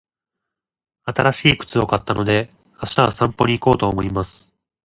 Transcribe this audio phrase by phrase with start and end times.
[1.03, 2.51] 新しい靴を買ったので、
[2.81, 4.51] 明日は散歩に行こうと思います。